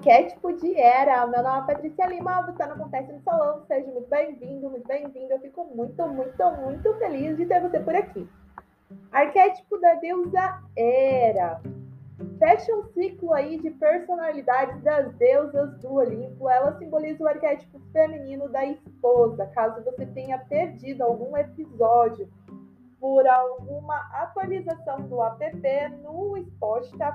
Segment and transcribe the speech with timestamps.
[0.00, 1.26] arquétipo de Era.
[1.26, 3.62] Meu nome é Patrícia Lima, você não acontece no salão.
[3.66, 5.30] Seja muito bem-vindo, muito bem-vindo.
[5.30, 8.26] Eu fico muito, muito, muito feliz de ter você por aqui.
[9.12, 11.60] Arquétipo da deusa Era.
[12.38, 16.48] Fecha um ciclo aí de personalidades das deusas do Olimpo.
[16.48, 19.46] Ela simboliza o arquétipo feminino da esposa.
[19.48, 22.26] Caso você tenha perdido algum episódio
[22.98, 25.62] por alguma atualização do app
[26.02, 27.12] no Spot, está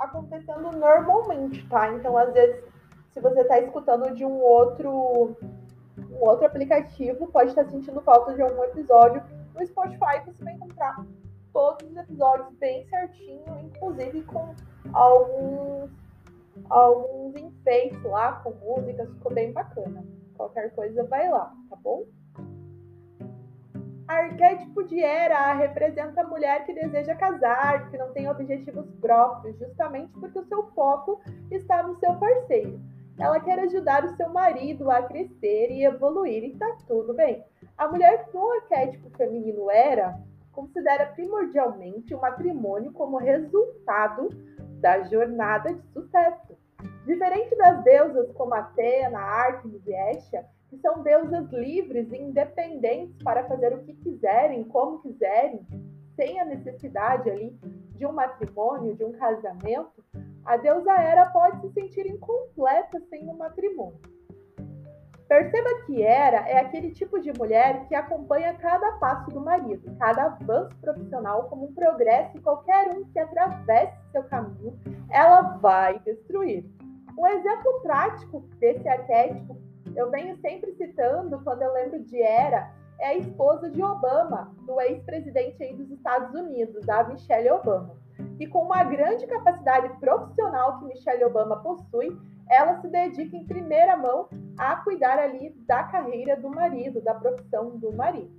[0.00, 1.92] acontecendo normalmente, tá?
[1.92, 2.64] Então, às vezes,
[3.12, 5.36] se você está escutando de um outro,
[6.10, 9.22] um outro aplicativo, pode estar sentindo falta de algum episódio.
[9.54, 11.04] No Spotify você vai encontrar
[11.52, 14.54] todos os episódios bem certinho, inclusive com
[14.92, 15.90] alguns,
[16.68, 20.04] alguns enfeites lá, com músicas, ficou bem bacana.
[20.36, 22.04] Qualquer coisa vai lá, tá bom?
[24.10, 30.12] Arquétipo de Era representa a mulher que deseja casar, que não tem objetivos próprios, justamente
[30.18, 32.80] porque o seu foco está no seu parceiro.
[33.16, 37.44] Ela quer ajudar o seu marido a crescer e evoluir, e tá tudo bem.
[37.78, 44.28] A mulher no arquétipo feminino Era considera primordialmente o matrimônio como resultado
[44.80, 46.58] da jornada de sucesso.
[47.06, 53.44] Diferente das deusas como Atena, Ártemis e Hestia, que são deusas livres e independentes para
[53.48, 55.66] fazer o que quiserem, como quiserem,
[56.14, 57.50] sem a necessidade ali
[57.96, 60.04] de um matrimônio, de um casamento,
[60.44, 64.00] a deusa Hera pode se sentir incompleta sem um matrimônio.
[65.28, 70.24] Perceba que Hera é aquele tipo de mulher que acompanha cada passo do marido, cada
[70.24, 74.78] avanço profissional como um progresso e qualquer um que atravesse seu caminho,
[75.08, 76.64] ela vai destruir.
[77.16, 79.56] Um exemplo prático desse arquétipo
[79.96, 84.80] eu venho sempre citando, quando eu lembro de Era, é a esposa de Obama, do
[84.80, 87.96] ex-presidente dos Estados Unidos, a Michelle Obama.
[88.38, 92.16] E com uma grande capacidade profissional que Michelle Obama possui,
[92.48, 97.78] ela se dedica em primeira mão a cuidar ali da carreira do marido, da profissão
[97.78, 98.30] do marido.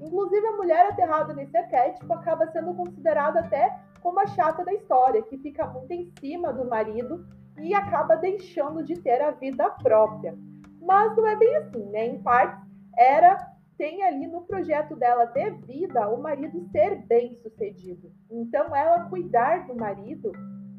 [0.00, 5.22] Inclusive, a mulher aterrada nesse arquétipo acaba sendo considerada até como a chata da história,
[5.22, 7.26] que fica muito em cima do marido
[7.58, 10.36] e acaba deixando de ter a vida própria.
[10.84, 12.06] Mas não é bem assim, né?
[12.06, 12.62] Em parte,
[12.96, 18.12] era tem ali no projeto dela de vida o marido ser bem sucedido.
[18.30, 20.30] Então, ela cuidar do marido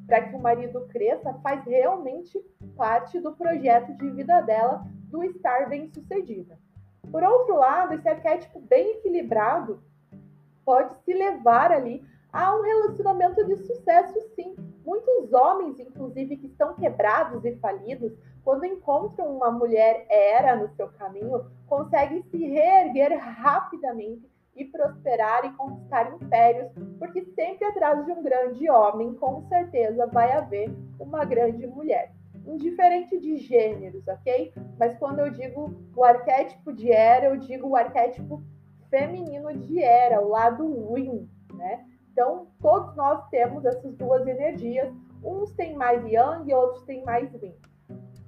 [0.08, 2.40] para que o marido cresça faz realmente
[2.78, 6.58] parte do projeto de vida dela do estar bem sucedida.
[7.12, 9.84] Por outro lado, esse arquétipo bem equilibrado
[10.64, 14.56] pode se levar ali a um relacionamento de sucesso, sim.
[14.86, 18.12] Muitos homens, inclusive, que estão quebrados e falidos,
[18.46, 25.52] quando encontram uma mulher era no seu caminho, conseguem se reerguer rapidamente e prosperar e
[25.54, 31.66] conquistar impérios, porque sempre atrás de um grande homem, com certeza vai haver uma grande
[31.66, 32.14] mulher.
[32.46, 34.54] Indiferente de gêneros, ok?
[34.78, 38.44] Mas quando eu digo o arquétipo de Era, eu digo o arquétipo
[38.92, 41.84] feminino de Era, o lado Win, né?
[42.12, 44.94] Então, todos nós temos essas duas energias.
[45.24, 47.56] Uns têm mais Yang e outros têm mais Yin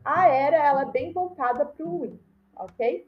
[0.08, 2.18] a era ela é bem voltada para o Win,
[2.56, 3.06] ok?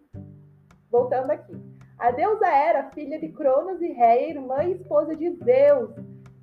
[0.91, 1.55] Voltando aqui.
[1.97, 5.91] A deusa Era, filha de Cronos e Rei, irmã e esposa de Zeus,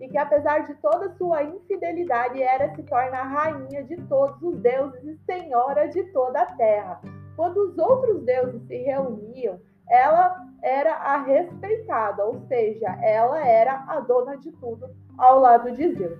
[0.00, 4.58] e que apesar de toda sua infidelidade, Era se torna a rainha de todos os
[4.60, 7.02] deuses e senhora de toda a terra.
[7.36, 14.00] Quando os outros deuses se reuniam, ela era a respeitada, ou seja, ela era a
[14.00, 16.18] dona de tudo ao lado de Zeus.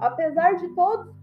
[0.00, 1.15] Apesar de todos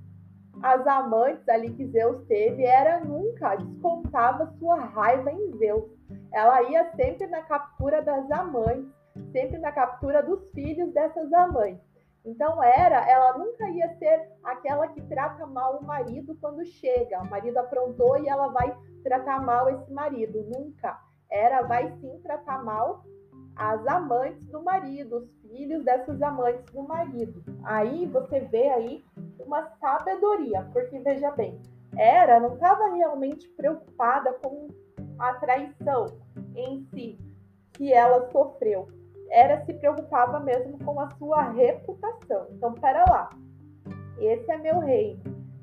[0.63, 5.83] as amantes ali que Zeus teve, era nunca descontava sua raiva em Zeus.
[6.31, 8.89] Ela ia sempre na captura das amantes,
[9.33, 11.83] sempre na captura dos filhos dessas amantes.
[12.23, 17.21] Então era, ela nunca ia ser aquela que trata mal o marido quando chega.
[17.21, 18.73] O marido aprontou e ela vai
[19.03, 20.43] tratar mal esse marido.
[20.43, 20.97] Nunca.
[21.29, 23.03] Era vai sim tratar mal
[23.55, 27.43] as amantes do marido, os filhos dessas amantes do marido.
[27.63, 29.03] Aí você vê aí
[29.45, 31.59] uma sabedoria, porque veja bem,
[31.95, 34.67] Era não estava realmente preocupada com
[35.19, 36.07] a traição
[36.55, 37.19] em si
[37.73, 38.87] que ela sofreu.
[39.29, 42.47] Era se preocupava mesmo com a sua reputação.
[42.51, 43.29] Então, pera lá.
[44.19, 45.21] Esse é meu reino.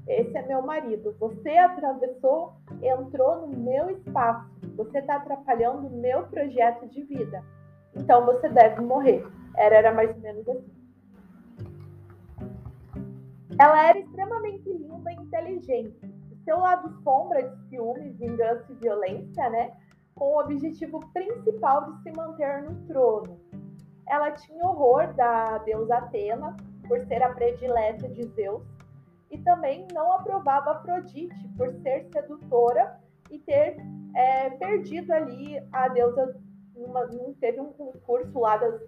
[0.08, 1.14] Esse é meu marido.
[1.20, 4.50] Você atravessou, entrou no meu espaço.
[4.76, 7.44] Você está atrapalhando o meu projeto de vida.
[7.94, 9.24] Então você deve morrer.
[9.56, 10.79] Era, era mais ou menos assim.
[13.60, 16.00] Ela era extremamente linda e inteligente.
[16.44, 19.76] seu lado sombra de ciúmes, vingança e violência, né?
[20.14, 23.38] Com o objetivo principal de se manter no trono.
[24.08, 26.56] Ela tinha horror da deusa Atena,
[26.88, 28.62] por ser a predileta de Zeus,
[29.30, 32.98] e também não aprovava Afrodite por ser sedutora
[33.30, 33.76] e ter
[34.16, 36.34] é, perdido ali a deusa.
[36.74, 37.06] Uma,
[37.38, 38.80] teve um concurso lá das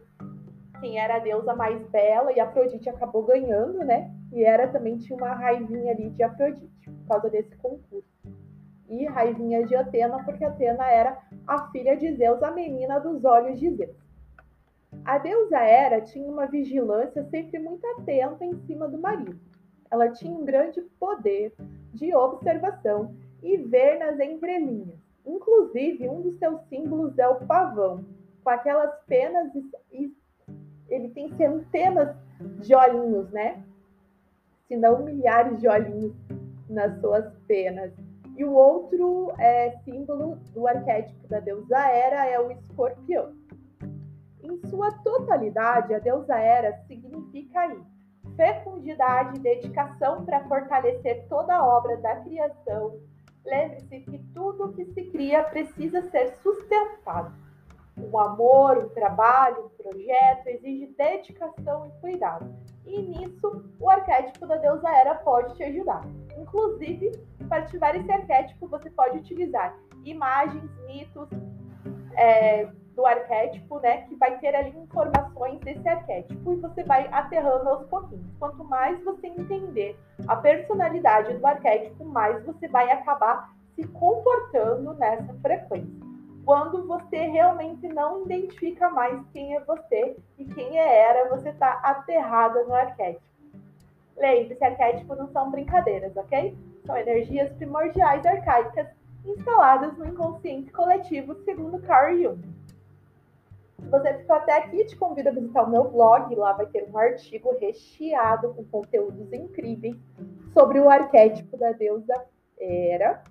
[0.82, 4.12] quem era a deusa mais bela e Afrodite acabou ganhando, né?
[4.32, 8.10] E era também tinha uma raivinha ali de Afrodite por causa desse concurso.
[8.88, 13.60] E raivinha de Atena, porque Atena era a filha de Zeus, a menina dos olhos
[13.60, 13.96] de Zeus.
[15.04, 19.38] A deusa Hera tinha uma vigilância sempre muito atenta em cima do marido.
[19.88, 21.54] Ela tinha um grande poder
[21.94, 24.98] de observação e ver nas entrelinhas.
[25.24, 28.04] Inclusive, um dos seus símbolos é o pavão,
[28.42, 29.52] com aquelas penas
[30.92, 32.14] ele tem centenas
[32.60, 33.64] de olhinhos, né?
[34.68, 36.14] Se não milhares de olhinhos
[36.68, 37.92] nas suas penas.
[38.36, 43.32] E o outro é, símbolo do arquétipo da deusa Hera é o escorpião.
[44.42, 47.80] Em sua totalidade, a deusa Hera significa aí
[48.36, 52.98] fecundidade e dedicação para fortalecer toda a obra da criação.
[53.44, 57.32] Lembre-se que tudo que se cria precisa ser sustentado.
[57.96, 62.54] Um amor, um trabalho, um projeto exige dedicação e cuidado.
[62.86, 66.02] E nisso, o arquétipo da deusa Hera pode te ajudar.
[66.36, 67.12] Inclusive,
[67.48, 71.28] para ativar esse arquétipo, você pode utilizar imagens, mitos,
[72.16, 77.68] é, do arquétipo, né, que vai ter ali informações desse arquétipo e você vai aterrando
[77.68, 78.26] aos pouquinhos.
[78.38, 79.98] Quanto mais você entender
[80.28, 86.11] a personalidade do arquétipo, mais você vai acabar se comportando nessa frequência.
[86.44, 91.74] Quando você realmente não identifica mais quem é você e quem é era, você está
[91.82, 93.24] aterrada no arquétipo.
[94.16, 96.56] Lembre-se, arquétipo não são brincadeiras, ok?
[96.84, 98.88] São energias primordiais arcaicas
[99.24, 102.42] instaladas no inconsciente coletivo, segundo Carl Jung.
[103.78, 106.34] Se você ficou até aqui, te convido a visitar o meu blog.
[106.34, 109.96] Lá vai ter um artigo recheado com conteúdos incríveis
[110.52, 112.14] sobre o arquétipo da deusa
[112.58, 113.22] Hera.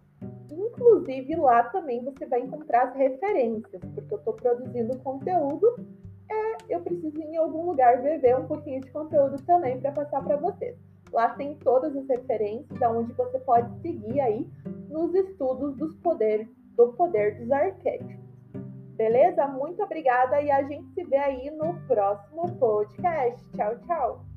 [0.51, 5.75] Inclusive, lá também você vai encontrar as referências, porque eu estou produzindo conteúdo.
[6.29, 10.37] É, eu preciso em algum lugar beber um pouquinho de conteúdo também para passar para
[10.37, 10.77] vocês.
[11.11, 14.49] Lá tem todas as referências, onde você pode seguir aí
[14.89, 18.21] nos estudos dos poderes, do poder dos arquétipos.
[18.95, 19.47] Beleza?
[19.47, 23.43] Muito obrigada e a gente se vê aí no próximo podcast.
[23.55, 24.30] Tchau, tchau.